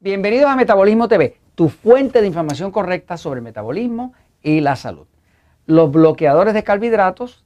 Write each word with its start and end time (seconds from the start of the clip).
Bienvenidos 0.00 0.48
a 0.48 0.54
Metabolismo 0.54 1.08
TV, 1.08 1.38
tu 1.56 1.68
fuente 1.68 2.20
de 2.20 2.28
información 2.28 2.70
correcta 2.70 3.16
sobre 3.16 3.38
el 3.38 3.44
metabolismo 3.44 4.14
y 4.40 4.60
la 4.60 4.76
salud. 4.76 5.08
Los 5.66 5.90
bloqueadores 5.90 6.54
de 6.54 6.62
carbohidratos, 6.62 7.44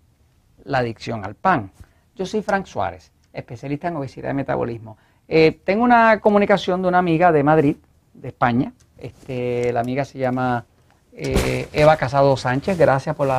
la 0.62 0.80
adicción 0.80 1.25
al 1.25 1.34
pan. 1.34 1.70
Yo 2.15 2.27
soy 2.27 2.43
Frank 2.43 2.66
Suárez, 2.66 3.11
especialista 3.33 3.88
en 3.88 3.96
obesidad 3.96 4.33
y 4.33 4.34
metabolismo. 4.34 4.98
Eh, 5.29 5.61
tengo 5.65 5.83
una 5.83 6.20
comunicación 6.20 6.83
de 6.83 6.88
una 6.88 6.98
amiga 6.98 7.33
de 7.33 7.43
Madrid, 7.43 7.77
de 8.12 8.29
España. 8.29 8.74
Este, 8.98 9.73
la 9.73 9.80
amiga 9.80 10.05
se 10.05 10.19
llama 10.19 10.66
eh, 11.15 11.69
Eva 11.73 11.96
Casado 11.96 12.37
Sánchez. 12.37 12.77
Gracias 12.77 13.16
por, 13.16 13.30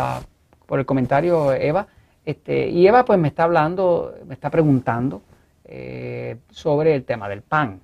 el 0.72 0.86
comentario, 0.88 1.54
Eva. 1.54 1.86
Este, 2.26 2.68
y 2.68 2.88
Eva 2.88 3.06
pues 3.06 3.20
me 3.20 3.28
está 3.28 3.44
hablando, 3.44 4.16
me 4.26 4.34
está 4.34 4.50
preguntando 4.50 5.22
eh, 5.66 6.38
sobre 6.50 6.96
el 6.96 7.04
tema 7.04 7.30
del 7.30 7.44
pan 7.44 7.80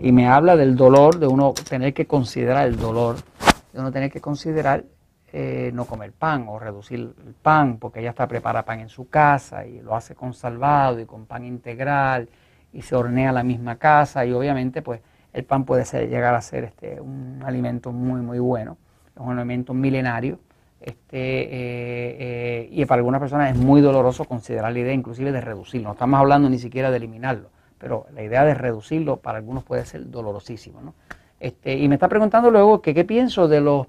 y 0.00 0.12
me 0.12 0.26
habla 0.28 0.56
del 0.56 0.76
dolor, 0.76 1.18
de 1.18 1.26
uno 1.26 1.52
tener 1.68 1.92
que 1.92 2.06
considerar 2.06 2.66
el 2.66 2.76
dolor, 2.76 3.16
de 3.72 3.80
uno 3.80 3.92
tener 3.92 4.10
que 4.10 4.20
considerar 4.20 4.84
eh, 5.32 5.70
no 5.74 5.84
comer 5.84 6.12
pan 6.12 6.46
o 6.48 6.58
reducir 6.58 6.98
el 6.98 7.34
pan, 7.34 7.76
porque 7.76 8.00
ella 8.00 8.10
está 8.10 8.26
prepara 8.26 8.64
pan 8.64 8.80
en 8.80 8.88
su 8.88 9.08
casa 9.08 9.66
y 9.66 9.80
lo 9.80 9.94
hace 9.94 10.14
con 10.14 10.32
salvado 10.32 10.98
y 11.00 11.04
con 11.04 11.26
pan 11.26 11.44
integral 11.44 12.28
y 12.72 12.82
se 12.82 12.96
hornea 12.96 13.30
la 13.30 13.42
misma 13.42 13.76
casa 13.76 14.24
y 14.24 14.32
obviamente 14.32 14.80
pues 14.80 15.02
el 15.32 15.44
pan 15.44 15.64
puede 15.64 15.84
ser, 15.84 16.08
llegar 16.08 16.34
a 16.34 16.40
ser 16.40 16.64
este, 16.64 17.00
un 17.00 17.42
alimento 17.44 17.92
muy 17.92 18.22
muy 18.22 18.38
bueno, 18.38 18.78
es 19.14 19.20
un 19.20 19.38
alimento 19.38 19.74
milenario 19.74 20.40
este, 20.80 21.42
eh, 21.42 22.16
eh, 22.20 22.68
y 22.72 22.84
para 22.86 23.00
algunas 23.00 23.20
personas 23.20 23.54
es 23.54 23.58
muy 23.62 23.82
doloroso 23.82 24.24
considerar 24.24 24.72
la 24.72 24.78
idea 24.78 24.94
inclusive 24.94 25.30
de 25.30 25.42
reducirlo, 25.42 25.88
no 25.88 25.92
estamos 25.92 26.18
hablando 26.18 26.48
ni 26.48 26.58
siquiera 26.58 26.90
de 26.90 26.96
eliminarlo 26.96 27.50
pero 27.80 28.06
la 28.14 28.22
idea 28.22 28.44
de 28.44 28.54
reducirlo 28.54 29.16
para 29.16 29.38
algunos 29.38 29.64
puede 29.64 29.84
ser 29.86 30.08
dolorosísimo. 30.10 30.80
¿no? 30.82 30.94
Este, 31.40 31.76
y 31.76 31.88
me 31.88 31.94
está 31.96 32.08
preguntando 32.08 32.50
luego 32.50 32.82
que 32.82 32.94
qué 32.94 33.04
pienso 33.04 33.48
de 33.48 33.60
los 33.62 33.86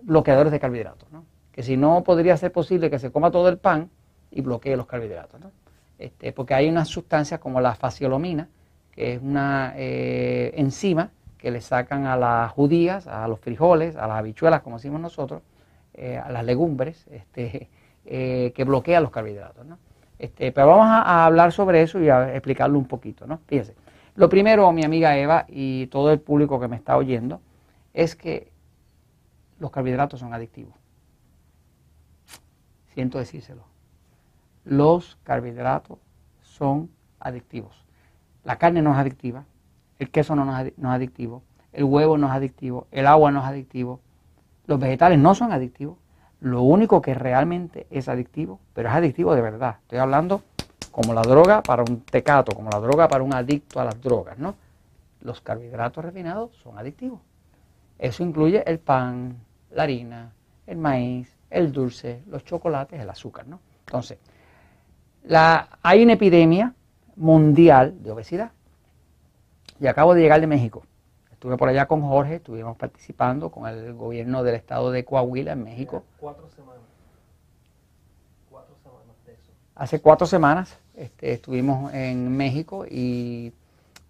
bloqueadores 0.00 0.50
de 0.50 0.58
carbohidratos, 0.58 1.12
¿no? 1.12 1.24
que 1.52 1.62
si 1.62 1.76
no 1.76 2.02
podría 2.02 2.36
ser 2.36 2.50
posible 2.50 2.90
que 2.90 2.98
se 2.98 3.12
coma 3.12 3.30
todo 3.30 3.48
el 3.48 3.58
pan 3.58 3.90
y 4.30 4.40
bloquee 4.40 4.76
los 4.76 4.86
carbohidratos, 4.86 5.38
¿no? 5.38 5.52
este, 5.98 6.32
porque 6.32 6.54
hay 6.54 6.68
unas 6.68 6.88
sustancias 6.88 7.38
como 7.38 7.60
la 7.60 7.74
faciolomina, 7.74 8.48
que 8.90 9.14
es 9.14 9.22
una 9.22 9.74
eh, 9.76 10.52
enzima 10.56 11.10
que 11.36 11.50
le 11.50 11.60
sacan 11.60 12.06
a 12.06 12.16
las 12.16 12.50
judías, 12.52 13.06
a 13.06 13.28
los 13.28 13.38
frijoles, 13.38 13.96
a 13.96 14.06
las 14.06 14.18
habichuelas, 14.18 14.62
como 14.62 14.76
decimos 14.76 15.00
nosotros, 15.00 15.42
eh, 15.92 16.18
a 16.18 16.30
las 16.30 16.44
legumbres, 16.44 17.06
este, 17.10 17.68
eh, 18.06 18.52
que 18.54 18.64
bloquea 18.64 19.00
los 19.00 19.10
carbohidratos. 19.10 19.66
¿no? 19.66 19.78
Este, 20.18 20.52
pero 20.52 20.68
vamos 20.68 20.86
a, 20.86 21.26
hablar 21.26 21.52
sobre 21.52 21.82
eso 21.82 22.00
y 22.00 22.08
a 22.08 22.32
explicarlo 22.34 22.78
un 22.78 22.86
poquito, 22.86 23.26
¿no? 23.26 23.40
Fíjense. 23.46 23.74
Lo 24.14 24.28
primero, 24.28 24.70
mi 24.72 24.82
amiga 24.82 25.16
Eva 25.16 25.44
y 25.48 25.88
todo 25.88 26.10
el 26.10 26.20
público 26.20 26.58
que 26.58 26.68
me 26.68 26.76
está 26.76 26.96
oyendo, 26.96 27.40
es 27.92 28.16
que 28.16 28.50
los 29.58 29.70
carbohidratos 29.70 30.20
son 30.20 30.32
adictivos. 30.32 30.74
Siento 32.94 33.18
decírselo. 33.18 33.64
Los 34.64 35.18
carbohidratos 35.22 35.98
son 36.40 36.90
adictivos. 37.20 37.84
La 38.44 38.56
carne 38.56 38.80
no 38.80 38.92
es 38.92 38.98
adictiva, 38.98 39.44
el 39.98 40.10
queso 40.10 40.34
no 40.34 40.58
es 40.58 40.72
adictivo, 40.82 41.42
el 41.72 41.84
huevo 41.84 42.16
no 42.16 42.26
es 42.28 42.32
adictivo, 42.32 42.86
el 42.90 43.06
agua 43.06 43.30
no 43.30 43.40
es 43.40 43.46
adictivo, 43.46 44.00
los 44.66 44.78
vegetales 44.78 45.18
no 45.18 45.34
son 45.34 45.52
adictivos, 45.52 45.98
lo 46.40 46.62
único 46.62 47.00
que 47.00 47.14
realmente 47.14 47.86
es 47.90 48.08
adictivo, 48.08 48.60
pero 48.74 48.88
es 48.88 48.94
adictivo 48.94 49.34
de 49.34 49.42
verdad. 49.42 49.76
Estoy 49.82 49.98
hablando 49.98 50.42
como 50.90 51.14
la 51.14 51.22
droga 51.22 51.62
para 51.62 51.82
un 51.82 52.00
tecato, 52.00 52.54
como 52.54 52.70
la 52.70 52.80
droga 52.80 53.08
para 53.08 53.22
un 53.22 53.34
adicto 53.34 53.80
a 53.80 53.84
las 53.84 54.00
drogas, 54.00 54.38
¿no? 54.38 54.54
Los 55.20 55.40
carbohidratos 55.40 56.04
refinados 56.04 56.54
son 56.62 56.78
adictivos. 56.78 57.20
Eso 57.98 58.22
incluye 58.22 58.62
el 58.66 58.78
pan, 58.78 59.36
la 59.70 59.84
harina, 59.84 60.32
el 60.66 60.78
maíz, 60.78 61.36
el 61.50 61.72
dulce, 61.72 62.22
los 62.28 62.44
chocolates, 62.44 63.00
el 63.00 63.08
azúcar, 63.08 63.46
¿no? 63.46 63.60
Entonces, 63.86 64.18
la, 65.24 65.78
hay 65.82 66.02
una 66.02 66.14
epidemia 66.14 66.74
mundial 67.16 68.02
de 68.02 68.10
obesidad. 68.10 68.52
Y 69.80 69.86
acabo 69.86 70.14
de 70.14 70.22
llegar 70.22 70.40
de 70.40 70.46
México. 70.46 70.84
Estuve 71.46 71.58
por 71.58 71.68
allá 71.68 71.86
con 71.86 72.02
Jorge, 72.02 72.34
estuvimos 72.34 72.76
participando 72.76 73.50
con 73.52 73.68
el 73.68 73.94
gobierno 73.94 74.42
del 74.42 74.56
estado 74.56 74.90
de 74.90 75.04
Coahuila 75.04 75.52
en 75.52 75.62
México. 75.62 76.02
Cuatro 76.18 76.48
semanas. 76.48 76.82
Cuatro 78.50 78.74
semanas 78.82 79.14
de 79.24 79.34
eso. 79.34 79.52
Hace 79.76 80.00
cuatro 80.00 80.26
semanas 80.26 80.76
este, 80.96 81.30
estuvimos 81.30 81.94
en 81.94 82.36
México 82.36 82.84
y 82.90 83.52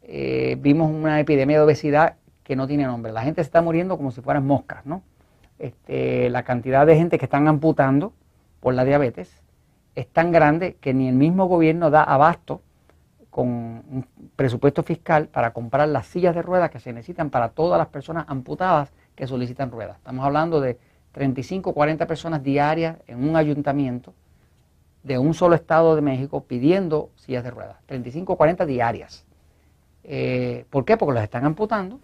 eh, 0.04 0.56
vimos 0.60 0.91
una 0.91 1.20
epidemia 1.20 1.58
de 1.58 1.64
obesidad 1.64 2.16
que 2.42 2.56
no 2.56 2.66
tiene 2.66 2.84
nombre. 2.84 3.12
La 3.12 3.20
gente 3.20 3.42
se 3.42 3.48
está 3.48 3.60
muriendo 3.60 3.98
como 3.98 4.12
si 4.12 4.22
fueran 4.22 4.47
moscas, 4.47 4.86
¿no? 4.86 5.03
Este, 5.58 6.30
la 6.30 6.42
cantidad 6.42 6.86
de 6.86 6.97
gente 6.97 7.18
que 7.18 7.26
están 7.26 7.48
amputando 7.48 8.14
por 8.60 8.72
la 8.72 8.86
diabetes 8.86 9.42
es 9.94 10.08
tan 10.08 10.32
grande 10.32 10.78
que 10.80 10.94
ni 10.94 11.06
el 11.06 11.16
mismo 11.16 11.44
gobierno 11.44 11.91
da 11.91 12.03
abasto 12.03 12.62
con 13.36 13.48
un 13.48 14.06
presupuesto 14.34 14.82
fiscal 14.82 15.28
para 15.28 15.52
comprar 15.52 15.86
las 15.88 16.06
sillas 16.06 16.34
de 16.34 16.41
ruedas 16.41 16.70
que 16.70 16.80
se 16.80 16.94
necesitan 16.94 17.28
para 17.28 17.50
todas 17.50 17.76
las 17.76 17.88
personas 17.88 18.24
amputadas 18.28 18.94
que 19.14 19.26
solicitan 19.26 19.70
ruedas. 19.70 19.98
Estamos 19.98 20.24
hablando 20.24 20.58
de 20.58 20.78
35 21.12 21.69
o 21.69 21.74
40 21.74 22.06
personas 22.06 22.42
diarias 22.42 22.97
en 23.06 23.28
un 23.28 23.36
ayuntamiento 23.36 24.14
de 25.02 25.19
un 25.19 25.34
solo 25.34 25.54
estado 25.54 25.94
de 25.94 26.00
México 26.00 26.44
pidiendo 26.44 27.10
sillas 27.16 27.44
de 27.44 27.50
ruedas. 27.50 27.76
35 27.84 28.32
o 28.32 28.36
40 28.38 28.64
diarias. 28.64 29.26
Eh, 30.03 30.64
¿Por 30.70 30.86
qué? 30.86 30.97
Porque 30.97 31.12
los 31.12 31.22
están 31.22 31.44
amputando. 31.44 32.00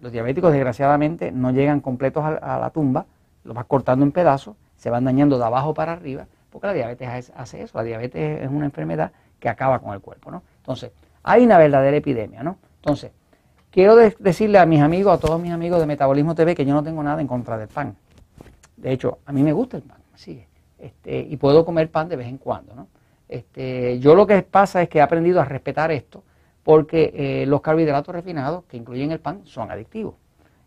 Los 0.00 0.10
diabéticos 0.10 0.50
desgraciadamente 0.50 1.30
no 1.30 1.52
llegan 1.52 1.78
completos 1.80 2.24
a, 2.24 2.58
la 2.58 2.70
tumba, 2.70 3.06
los 3.44 3.54
van 3.54 3.64
cortando 3.68 4.04
en 4.04 4.10
pedazos, 4.10 4.56
se 4.76 4.90
van 4.90 5.04
dañando 5.04 5.38
de 5.38 5.44
abajo 5.44 5.72
para 5.72 5.92
arriba, 5.92 6.26
porque 6.50 6.66
la 6.66 6.72
diabetes 6.72 7.32
hace 7.36 7.62
eso. 7.62 7.78
La 7.78 7.84
diabetes 7.84 8.42
es 8.42 8.48
una 8.48 8.64
enfermedad 8.64 9.12
que 9.38 9.48
acaba 9.48 9.78
con 9.78 9.94
el 9.94 10.00
cuerpo, 10.00 10.30
¿no? 10.30 10.42
Entonces, 10.58 10.92
hay 11.22 11.44
una 11.44 11.58
verdadera 11.58 11.96
epidemia, 11.96 12.42
¿no? 12.42 12.58
Entonces, 12.76 13.12
quiero 13.70 13.96
decirle 13.96 14.58
a 14.58 14.66
mis 14.66 14.80
amigos, 14.80 15.14
a 15.14 15.20
todos 15.20 15.40
mis 15.40 15.52
amigos 15.52 15.80
de 15.80 15.86
Metabolismo 15.86 16.34
TV, 16.34 16.54
que 16.54 16.64
yo 16.64 16.74
no 16.74 16.82
tengo 16.82 17.02
nada 17.02 17.20
en 17.20 17.26
contra 17.26 17.58
del 17.58 17.68
pan. 17.68 17.96
De 18.76 18.92
hecho, 18.92 19.18
a 19.26 19.32
mí 19.32 19.42
me 19.42 19.52
gusta 19.52 19.76
el 19.76 19.82
pan, 19.82 19.98
sigue. 20.14 20.48
Este, 20.78 21.18
y 21.20 21.36
puedo 21.36 21.64
comer 21.64 21.90
pan 21.90 22.08
de 22.08 22.16
vez 22.16 22.28
en 22.28 22.38
cuando, 22.38 22.74
¿no? 22.74 22.88
Este, 23.28 23.98
yo 23.98 24.14
lo 24.14 24.26
que 24.26 24.42
pasa 24.42 24.80
es 24.80 24.88
que 24.88 24.98
he 24.98 25.02
aprendido 25.02 25.40
a 25.40 25.44
respetar 25.44 25.90
esto 25.90 26.22
porque 26.62 27.12
eh, 27.14 27.46
los 27.46 27.60
carbohidratos 27.60 28.14
refinados 28.14 28.64
que 28.64 28.76
incluyen 28.76 29.10
el 29.10 29.20
pan 29.20 29.42
son 29.44 29.70
adictivos. 29.70 30.14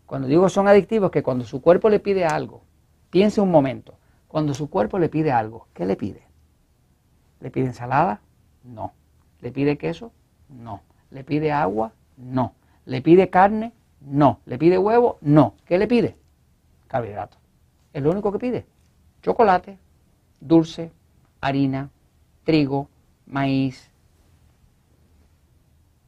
Cuando 0.06 0.28
digo 0.28 0.48
son 0.48 0.68
adictivos, 0.68 1.08
es 1.08 1.12
que 1.12 1.22
cuando 1.22 1.44
su 1.44 1.62
cuerpo 1.62 1.88
le 1.88 2.00
pide 2.00 2.24
algo, 2.24 2.62
piense 3.10 3.40
un 3.40 3.50
momento, 3.50 3.94
cuando 4.28 4.54
su 4.54 4.68
cuerpo 4.68 4.98
le 4.98 5.08
pide 5.08 5.32
algo, 5.32 5.68
¿qué 5.72 5.86
le 5.86 5.96
pide? 5.96 6.22
¿Le 7.40 7.50
pide 7.50 7.66
ensalada? 7.66 8.20
No. 8.64 8.92
¿Le 9.40 9.50
pide 9.50 9.76
queso? 9.78 10.12
No. 10.48 10.82
¿Le 11.10 11.24
pide 11.24 11.52
agua? 11.52 11.92
No. 12.16 12.54
¿Le 12.84 13.02
pide 13.02 13.30
carne? 13.30 13.72
No. 14.00 14.40
¿Le 14.46 14.58
pide 14.58 14.78
huevo? 14.78 15.18
No. 15.20 15.54
¿Qué 15.66 15.78
le 15.78 15.86
pide? 15.86 16.16
Carbohidratos. 16.88 17.38
Es 17.92 18.02
lo 18.02 18.10
único 18.10 18.32
que 18.32 18.38
pide. 18.38 18.66
Chocolate, 19.22 19.78
dulce, 20.40 20.92
harina, 21.40 21.90
trigo, 22.44 22.88
maíz, 23.26 23.90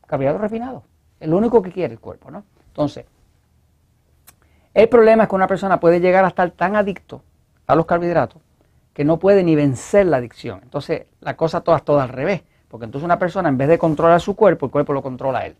carbohidratos 0.06 0.40
refinados. 0.40 0.82
Es 1.20 1.28
lo 1.28 1.36
único 1.36 1.62
que 1.62 1.72
quiere 1.72 1.94
el 1.94 2.00
cuerpo, 2.00 2.30
¿no? 2.30 2.44
Entonces, 2.68 3.06
el 4.74 4.88
problema 4.88 5.24
es 5.24 5.28
que 5.28 5.34
una 5.36 5.46
persona 5.46 5.78
puede 5.78 6.00
llegar 6.00 6.24
a 6.24 6.28
estar 6.28 6.50
tan 6.50 6.74
adicto 6.76 7.22
a 7.66 7.76
los 7.76 7.86
carbohidratos 7.86 8.42
que 8.92 9.04
no 9.04 9.18
puede 9.18 9.42
ni 9.42 9.54
vencer 9.54 10.06
la 10.06 10.18
adicción. 10.18 10.60
Entonces, 10.62 11.06
la 11.20 11.36
cosa 11.36 11.62
toda 11.62 11.78
es 11.78 11.84
toda 11.84 12.04
al 12.04 12.08
revés, 12.08 12.42
porque 12.74 12.86
entonces 12.86 13.04
una 13.04 13.20
persona 13.20 13.48
en 13.48 13.56
vez 13.56 13.68
de 13.68 13.78
controlar 13.78 14.20
su 14.20 14.34
cuerpo, 14.34 14.66
el 14.66 14.72
cuerpo 14.72 14.92
lo 14.92 15.00
controla 15.00 15.38
a 15.38 15.46
él. 15.46 15.54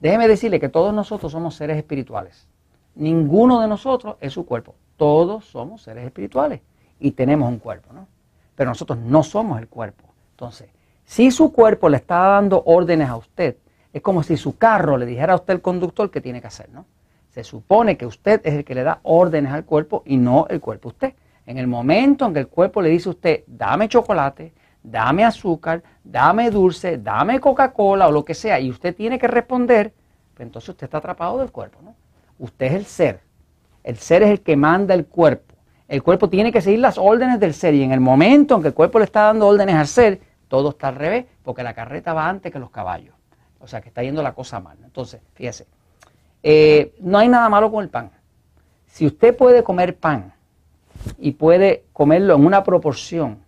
Déjeme 0.00 0.26
decirle 0.26 0.58
que 0.58 0.68
todos 0.68 0.92
nosotros 0.92 1.30
somos 1.30 1.54
seres 1.54 1.76
espirituales. 1.76 2.48
Ninguno 2.96 3.60
de 3.60 3.68
nosotros 3.68 4.16
es 4.20 4.32
su 4.32 4.44
cuerpo. 4.44 4.74
Todos 4.96 5.44
somos 5.44 5.82
seres 5.82 6.04
espirituales 6.04 6.62
y 6.98 7.12
tenemos 7.12 7.48
un 7.48 7.60
cuerpo, 7.60 7.92
¿no? 7.92 8.08
Pero 8.56 8.70
nosotros 8.70 8.98
no 8.98 9.22
somos 9.22 9.60
el 9.60 9.68
cuerpo. 9.68 10.08
Entonces, 10.32 10.68
si 11.04 11.30
su 11.30 11.52
cuerpo 11.52 11.88
le 11.88 11.98
está 11.98 12.16
dando 12.16 12.64
órdenes 12.66 13.10
a 13.10 13.16
usted, 13.16 13.58
es 13.92 14.02
como 14.02 14.24
si 14.24 14.36
su 14.36 14.58
carro 14.58 14.98
le 14.98 15.06
dijera 15.06 15.34
a 15.34 15.36
usted 15.36 15.54
el 15.54 15.62
conductor 15.62 16.10
qué 16.10 16.20
tiene 16.20 16.40
que 16.40 16.48
hacer, 16.48 16.68
¿no? 16.70 16.84
Se 17.30 17.44
supone 17.44 17.96
que 17.96 18.06
usted 18.06 18.40
es 18.42 18.54
el 18.54 18.64
que 18.64 18.74
le 18.74 18.82
da 18.82 18.98
órdenes 19.04 19.52
al 19.52 19.64
cuerpo 19.64 20.02
y 20.04 20.16
no 20.16 20.48
el 20.50 20.60
cuerpo 20.60 20.88
a 20.88 20.90
usted. 20.90 21.14
En 21.46 21.58
el 21.58 21.68
momento 21.68 22.26
en 22.26 22.34
que 22.34 22.40
el 22.40 22.48
cuerpo 22.48 22.82
le 22.82 22.88
dice 22.88 23.08
a 23.08 23.12
usted, 23.12 23.44
dame 23.46 23.88
chocolate, 23.88 24.52
dame 24.86 25.24
azúcar, 25.24 25.82
dame 26.04 26.50
dulce, 26.50 26.98
dame 26.98 27.40
Coca-Cola 27.40 28.08
o 28.08 28.12
lo 28.12 28.24
que 28.24 28.34
sea, 28.34 28.60
y 28.60 28.70
usted 28.70 28.94
tiene 28.94 29.18
que 29.18 29.26
responder, 29.26 29.92
pues 30.34 30.46
entonces 30.46 30.70
usted 30.70 30.84
está 30.84 30.98
atrapado 30.98 31.38
del 31.38 31.50
cuerpo, 31.50 31.80
¿no? 31.82 31.94
Usted 32.38 32.66
es 32.66 32.72
el 32.72 32.86
ser. 32.86 33.20
El 33.82 33.96
ser 33.96 34.22
es 34.22 34.30
el 34.30 34.40
que 34.40 34.56
manda 34.56 34.94
el 34.94 35.06
cuerpo. 35.06 35.54
El 35.88 36.02
cuerpo 36.02 36.28
tiene 36.28 36.52
que 36.52 36.60
seguir 36.60 36.80
las 36.80 36.98
órdenes 36.98 37.40
del 37.40 37.54
ser 37.54 37.74
y 37.74 37.82
en 37.82 37.92
el 37.92 38.00
momento 38.00 38.56
en 38.56 38.62
que 38.62 38.68
el 38.68 38.74
cuerpo 38.74 38.98
le 38.98 39.04
está 39.04 39.22
dando 39.22 39.46
órdenes 39.46 39.74
al 39.76 39.86
ser, 39.86 40.20
todo 40.48 40.70
está 40.70 40.88
al 40.88 40.96
revés, 40.96 41.26
porque 41.42 41.62
la 41.62 41.74
carreta 41.74 42.12
va 42.12 42.28
antes 42.28 42.52
que 42.52 42.58
los 42.58 42.70
caballos. 42.70 43.14
O 43.58 43.66
sea 43.66 43.80
que 43.80 43.88
está 43.88 44.02
yendo 44.02 44.22
la 44.22 44.34
cosa 44.34 44.60
mal. 44.60 44.76
Entonces, 44.84 45.20
fíjese, 45.34 45.66
eh, 46.42 46.94
no 47.00 47.18
hay 47.18 47.28
nada 47.28 47.48
malo 47.48 47.70
con 47.70 47.82
el 47.82 47.90
pan. 47.90 48.10
Si 48.86 49.06
usted 49.06 49.36
puede 49.36 49.64
comer 49.64 49.96
pan 49.96 50.32
y 51.18 51.32
puede 51.32 51.84
comerlo 51.92 52.34
en 52.34 52.44
una 52.44 52.62
proporción 52.62 53.45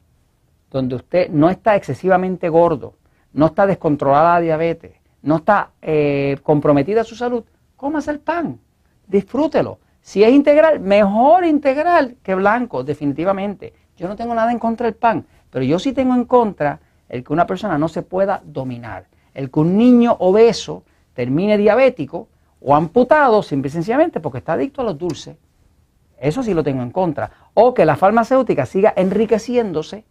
donde 0.71 0.97
usted 0.97 1.31
no 1.31 1.51
está 1.51 1.77
excesivamente 1.77 2.49
gordo, 2.49 2.95
no 3.33 3.47
está 3.47 3.67
descontrolada 3.67 4.35
la 4.35 4.41
diabetes, 4.41 4.93
no 5.23 5.37
está 5.37 5.71
eh, 5.83 6.39
comprometida 6.43 7.05
su 7.05 7.15
salud, 7.15 7.45
cómase 7.77 8.11
el 8.11 8.21
pan, 8.21 8.61
disfrútelo. 9.07 9.79
Si 10.01 10.23
es 10.23 10.33
integral, 10.33 10.81
mejor 10.81 11.45
integral 11.45 12.17
que 12.23 12.35
blanco, 12.35 12.83
definitivamente. 12.85 13.75
Yo 13.97 14.09
no 14.09 14.17
tengo 14.17 14.35
nada 14.35 14.53
en 14.53 14.59
contra 14.59 14.87
del 14.87 14.95
pan, 14.95 15.27
pero 15.51 15.65
yo 15.65 15.79
sí 15.79 15.93
tengo 15.93 16.15
en 16.15 16.25
contra 16.25 16.81
el 17.09 17.25
que 17.25 17.33
una 17.33 17.47
persona 17.47 17.79
no 17.79 17.89
se 17.89 18.03
pueda 18.03 18.41
dominar, 18.45 19.07
el 19.35 19.51
que 19.51 19.61
un 19.61 19.77
niño 19.77 20.17
obeso 20.21 20.85
termine 21.15 21.59
diabético 21.59 22.29
o 22.61 22.75
amputado 22.75 23.43
simple 23.43 23.69
y 23.69 23.73
sencillamente 23.73 24.21
porque 24.21 24.39
está 24.39 24.55
adicto 24.55 24.83
a 24.83 24.85
los 24.85 24.99
dulces. 24.99 25.37
Eso 26.19 26.43
sí 26.43 26.53
lo 26.55 26.65
tengo 26.65 26.83
en 26.83 26.91
contra. 26.91 27.31
O 27.55 27.75
que 27.75 27.85
la 27.85 27.97
farmacéutica 27.97 28.67
siga 28.67 28.93
enriqueciéndose, 28.97 30.05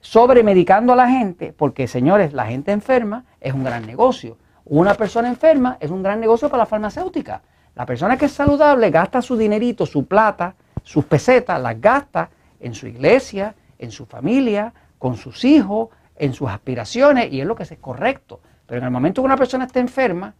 sobremedicando 0.00 0.92
a 0.92 0.96
la 0.96 1.08
gente, 1.08 1.52
porque 1.52 1.86
señores, 1.86 2.32
la 2.32 2.46
gente 2.46 2.72
enferma 2.72 3.24
es 3.40 3.52
un 3.52 3.64
gran 3.64 3.86
negocio. 3.86 4.36
Una 4.64 4.94
persona 4.94 5.28
enferma 5.28 5.76
es 5.80 5.90
un 5.90 6.02
gran 6.02 6.20
negocio 6.20 6.48
para 6.48 6.62
la 6.62 6.66
farmacéutica. 6.66 7.42
La 7.74 7.86
persona 7.86 8.16
que 8.16 8.26
es 8.26 8.32
saludable 8.32 8.90
gasta 8.90 9.22
su 9.22 9.36
dinerito, 9.36 9.86
su 9.86 10.06
plata, 10.06 10.54
sus 10.82 11.04
pesetas, 11.04 11.60
las 11.60 11.80
gasta 11.80 12.30
en 12.60 12.74
su 12.74 12.86
iglesia, 12.86 13.54
en 13.78 13.90
su 13.90 14.06
familia, 14.06 14.72
con 14.98 15.16
sus 15.16 15.44
hijos, 15.44 15.88
en 16.16 16.34
sus 16.34 16.48
aspiraciones, 16.48 17.32
y 17.32 17.40
es 17.40 17.46
lo 17.46 17.54
que 17.54 17.62
es 17.62 17.74
correcto. 17.80 18.40
Pero 18.66 18.80
en 18.80 18.84
el 18.84 18.90
momento 18.90 19.22
que 19.22 19.26
una 19.26 19.36
persona 19.36 19.64
está 19.64 19.80
enferma, 19.80 20.34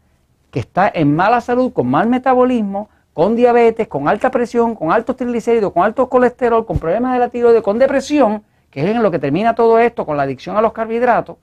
que 0.50 0.60
está 0.60 0.90
en 0.94 1.14
mala 1.14 1.40
salud, 1.40 1.72
con 1.72 1.88
mal 1.88 2.08
metabolismo, 2.08 2.90
con 3.12 3.34
diabetes, 3.36 3.88
con 3.88 4.08
alta 4.08 4.30
presión, 4.30 4.74
con 4.74 4.92
altos 4.92 5.16
triglicéridos, 5.16 5.72
con 5.72 5.82
alto 5.82 6.08
colesterol, 6.08 6.66
con 6.66 6.78
problemas 6.78 7.12
de 7.14 7.18
la 7.18 7.28
tiroides, 7.28 7.62
con 7.62 7.78
depresión, 7.78 8.44
que 8.70 8.80
es 8.80 8.86
en 8.86 9.02
lo 9.02 9.10
que 9.10 9.18
termina 9.18 9.54
todo 9.54 9.78
esto, 9.78 10.06
con 10.06 10.16
la 10.16 10.22
adicción 10.22 10.56
a 10.56 10.62
los 10.62 10.72
carbohidratos, 10.72 11.36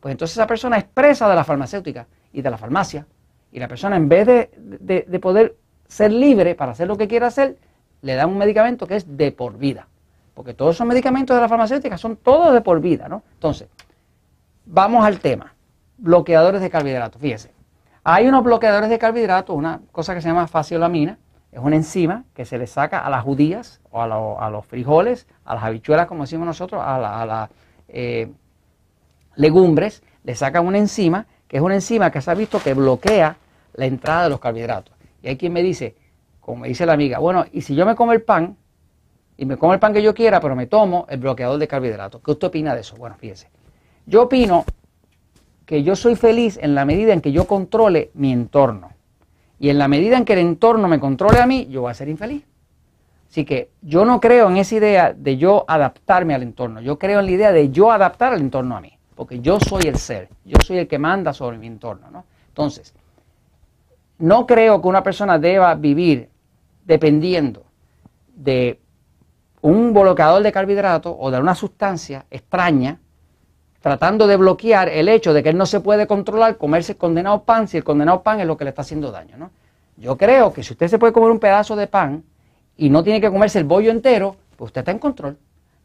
pues 0.00 0.12
entonces 0.12 0.36
esa 0.36 0.46
persona 0.46 0.76
es 0.76 0.84
presa 0.84 1.28
de 1.28 1.34
la 1.34 1.44
farmacéutica 1.44 2.06
y 2.32 2.42
de 2.42 2.50
la 2.50 2.58
farmacia. 2.58 3.06
Y 3.52 3.58
la 3.58 3.68
persona 3.68 3.96
en 3.96 4.08
vez 4.08 4.26
de, 4.26 5.04
de 5.06 5.20
poder 5.20 5.56
ser 5.86 6.12
libre 6.12 6.54
para 6.54 6.72
hacer 6.72 6.88
lo 6.88 6.96
que 6.96 7.08
quiera 7.08 7.28
hacer, 7.28 7.56
le 8.02 8.14
dan 8.14 8.28
un 8.28 8.38
medicamento 8.38 8.86
que 8.86 8.96
es 8.96 9.16
de 9.16 9.32
por 9.32 9.56
vida. 9.56 9.88
Porque 10.34 10.52
todos 10.52 10.74
esos 10.74 10.86
medicamentos 10.86 11.34
de 11.34 11.40
la 11.40 11.48
farmacéutica 11.48 11.96
son 11.96 12.16
todos 12.16 12.52
de 12.52 12.60
por 12.60 12.80
vida, 12.80 13.08
¿no? 13.08 13.22
Entonces, 13.34 13.68
vamos 14.66 15.04
al 15.06 15.20
tema. 15.20 15.54
Bloqueadores 15.96 16.60
de 16.60 16.68
carbohidratos. 16.68 17.22
Fíjese, 17.22 17.52
hay 18.02 18.26
unos 18.26 18.42
bloqueadores 18.42 18.90
de 18.90 18.98
carbohidratos, 18.98 19.56
una 19.56 19.80
cosa 19.92 20.14
que 20.14 20.20
se 20.20 20.28
llama 20.28 20.46
faciolamina, 20.48 21.18
es 21.54 21.60
una 21.60 21.76
enzima 21.76 22.24
que 22.34 22.44
se 22.44 22.58
le 22.58 22.66
saca 22.66 22.98
a 22.98 23.08
las 23.08 23.22
judías 23.22 23.80
o 23.92 24.02
a, 24.02 24.50
los 24.50 24.66
frijoles, 24.66 25.28
a 25.44 25.54
las 25.54 25.62
habichuelas, 25.62 26.08
como 26.08 26.24
decimos 26.24 26.46
nosotros, 26.46 26.82
a 26.84 26.98
las 26.98 27.50
eh, 27.86 28.28
legumbres, 29.36 30.02
le 30.24 30.34
sacan 30.34 30.66
una 30.66 30.78
enzima, 30.78 31.26
que 31.46 31.58
es 31.58 31.62
una 31.62 31.76
enzima 31.76 32.10
que 32.10 32.20
se 32.20 32.28
ha 32.28 32.34
visto 32.34 32.60
que 32.60 32.74
bloquea 32.74 33.36
la 33.74 33.86
entrada 33.86 34.24
de 34.24 34.30
los 34.30 34.40
carbohidratos. 34.40 34.96
Y 35.22 35.28
hay 35.28 35.36
quien 35.36 35.52
me 35.52 35.62
dice, 35.62 35.94
como 36.40 36.62
me 36.62 36.68
dice 36.68 36.86
la 36.86 36.94
amiga, 36.94 37.20
bueno, 37.20 37.44
y 37.52 37.60
si 37.60 37.76
yo 37.76 37.86
me 37.86 37.94
como 37.94 38.12
el 38.12 38.22
pan, 38.22 38.56
y 39.36 39.44
me 39.44 39.56
como 39.56 39.74
el 39.74 39.78
pan 39.78 39.92
que 39.92 40.02
yo 40.02 40.12
quiera, 40.12 40.40
pero 40.40 40.56
me 40.56 40.66
tomo 40.66 41.06
el 41.08 41.20
bloqueador 41.20 41.60
de 41.60 41.68
carbohidratos. 41.68 42.20
¿Qué 42.20 42.32
usted 42.32 42.48
opina 42.48 42.74
de 42.74 42.80
eso? 42.80 42.96
Bueno, 42.96 43.14
fíjese. 43.16 43.48
Yo 44.06 44.22
opino 44.22 44.64
que 45.66 45.84
yo 45.84 45.94
soy 45.94 46.16
feliz 46.16 46.58
en 46.60 46.74
la 46.74 46.84
medida 46.84 47.12
en 47.12 47.20
que 47.20 47.30
yo 47.30 47.46
controle 47.46 48.10
mi 48.14 48.32
entorno. 48.32 48.90
Y 49.64 49.70
en 49.70 49.78
la 49.78 49.88
medida 49.88 50.18
en 50.18 50.26
que 50.26 50.34
el 50.34 50.40
entorno 50.40 50.88
me 50.88 51.00
controle 51.00 51.38
a 51.38 51.46
mí, 51.46 51.68
yo 51.70 51.80
voy 51.80 51.90
a 51.90 51.94
ser 51.94 52.10
infeliz. 52.10 52.44
Así 53.30 53.46
que 53.46 53.70
yo 53.80 54.04
no 54.04 54.20
creo 54.20 54.50
en 54.50 54.58
esa 54.58 54.74
idea 54.74 55.14
de 55.14 55.38
yo 55.38 55.64
adaptarme 55.66 56.34
al 56.34 56.42
entorno. 56.42 56.82
Yo 56.82 56.98
creo 56.98 57.20
en 57.20 57.24
la 57.24 57.32
idea 57.32 57.50
de 57.50 57.70
yo 57.70 57.90
adaptar 57.90 58.34
al 58.34 58.42
entorno 58.42 58.76
a 58.76 58.82
mí. 58.82 58.92
Porque 59.14 59.40
yo 59.40 59.58
soy 59.58 59.84
el 59.84 59.96
ser. 59.96 60.28
Yo 60.44 60.58
soy 60.62 60.76
el 60.76 60.86
que 60.86 60.98
manda 60.98 61.32
sobre 61.32 61.56
mi 61.56 61.66
entorno. 61.66 62.10
¿no? 62.10 62.26
Entonces, 62.48 62.92
no 64.18 64.46
creo 64.46 64.82
que 64.82 64.88
una 64.88 65.02
persona 65.02 65.38
deba 65.38 65.74
vivir 65.76 66.28
dependiendo 66.84 67.64
de 68.34 68.78
un 69.62 69.94
bloqueador 69.94 70.42
de 70.42 70.52
carbohidratos 70.52 71.16
o 71.18 71.30
de 71.30 71.40
una 71.40 71.54
sustancia 71.54 72.26
extraña, 72.30 73.00
tratando 73.84 74.26
de 74.26 74.38
bloquear 74.38 74.88
el 74.88 75.10
hecho 75.10 75.34
de 75.34 75.42
que 75.42 75.50
él 75.50 75.58
no 75.58 75.66
se 75.66 75.78
puede 75.78 76.06
controlar 76.06 76.56
comerse 76.56 76.92
el 76.92 76.96
condenado 76.96 77.42
pan 77.42 77.68
si 77.68 77.76
el 77.76 77.84
condenado 77.84 78.22
pan 78.22 78.40
es 78.40 78.46
lo 78.46 78.56
que 78.56 78.64
le 78.64 78.70
está 78.70 78.80
haciendo 78.80 79.12
daño. 79.12 79.36
¿no? 79.36 79.50
Yo 79.98 80.16
creo 80.16 80.54
que 80.54 80.62
si 80.62 80.72
usted 80.72 80.88
se 80.88 80.98
puede 80.98 81.12
comer 81.12 81.30
un 81.30 81.38
pedazo 81.38 81.76
de 81.76 81.86
pan 81.86 82.24
y 82.78 82.88
no 82.88 83.04
tiene 83.04 83.20
que 83.20 83.30
comerse 83.30 83.58
el 83.58 83.64
bollo 83.64 83.90
entero, 83.90 84.36
pues 84.56 84.70
usted 84.70 84.80
está 84.80 84.90
en 84.90 84.98
control. 84.98 85.36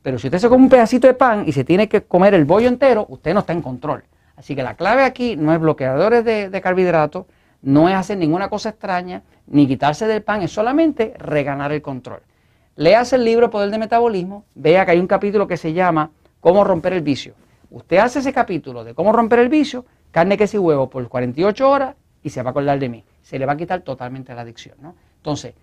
Pero 0.02 0.18
si 0.18 0.28
usted 0.28 0.40
se 0.40 0.48
come 0.48 0.64
un 0.64 0.70
pedacito 0.70 1.08
de 1.08 1.14
pan 1.14 1.44
y 1.46 1.52
se 1.52 1.66
tiene 1.66 1.90
que 1.90 2.04
comer 2.04 2.34
el 2.36 2.46
bollo 2.46 2.70
entero, 2.70 3.06
usted 3.10 3.34
no 3.34 3.42
está 3.42 3.52
en 3.52 3.62
control. 3.62 4.06
Así 4.38 4.56
que 4.56 4.64
la 4.64 4.76
clave 4.76 5.04
aquí 5.04 5.36
no 5.36 5.54
es 5.54 5.60
bloqueadores 5.60 6.24
de, 6.24 6.50
de 6.50 6.62
carbohidratos, 6.62 7.26
no 7.64 7.90
es 7.90 7.96
hacer 7.96 8.18
ninguna 8.18 8.48
cosa 8.48 8.70
extraña, 8.70 9.24
ni 9.46 9.68
quitarse 9.68 10.08
del 10.08 10.24
pan, 10.24 10.42
es 10.42 10.54
solamente 10.54 11.16
reganar 11.18 11.74
el 11.74 11.82
control. 11.82 12.22
Leas 12.78 13.12
el 13.12 13.26
libro 13.26 13.50
Poder 13.50 13.72
de 13.72 13.78
Metabolismo, 13.78 14.46
vea 14.56 14.86
que 14.86 14.92
hay 14.92 15.00
un 15.00 15.08
capítulo 15.08 15.50
que 15.50 15.58
se 15.58 15.74
llama 15.74 16.12
Cómo 16.40 16.64
romper 16.64 16.94
el 16.94 17.02
vicio. 17.02 17.34
Usted 17.72 17.98
hace 17.98 18.20
ese 18.20 18.34
capítulo 18.34 18.84
de 18.84 18.94
cómo 18.94 19.12
romper 19.12 19.40
el 19.40 19.50
vicio, 19.50 19.86
carne, 20.12 20.38
queso 20.38 20.58
y 20.58 20.60
huevo 20.60 20.90
por 20.90 21.08
48 21.08 21.70
horas 21.70 21.96
y 22.24 22.30
se 22.30 22.42
va 22.42 22.50
a 22.50 22.52
acordar 22.52 22.80
de 22.80 22.90
mí. 22.90 23.04
Se 23.22 23.38
le 23.38 23.46
va 23.46 23.54
a 23.54 23.58
quitar 23.58 23.82
totalmente 23.82 24.34
la 24.34 24.42
adicción. 24.42 24.78
¿no? 24.82 24.96
Entonces, 25.18 25.54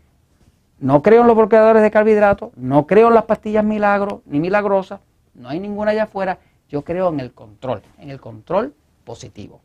no 0.78 1.02
creo 1.02 1.22
en 1.22 1.26
los 1.26 1.36
bloqueadores 1.36 1.82
de 1.82 1.90
carbohidratos, 1.90 2.50
no 2.56 2.86
creo 2.86 3.08
en 3.08 3.14
las 3.14 3.24
pastillas 3.24 3.64
milagros 3.64 4.20
ni 4.26 4.40
milagrosas, 4.40 5.00
no 5.34 5.48
hay 5.48 5.60
ninguna 5.60 5.90
allá 5.90 6.04
afuera. 6.04 6.38
Yo 6.68 6.82
creo 6.82 7.08
en 7.10 7.20
el 7.20 7.32
control, 7.32 7.82
en 7.98 8.10
el 8.10 8.20
control 8.20 8.74
positivo. 9.04 9.60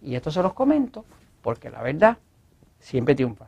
Y 0.00 0.14
esto 0.14 0.30
se 0.30 0.42
los 0.42 0.54
comento 0.54 1.04
porque 1.42 1.70
la 1.70 1.82
verdad 1.82 2.18
siempre 2.78 3.14
triunfa. 3.14 3.46